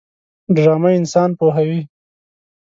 [0.55, 1.79] ډرامه انسان پوهوي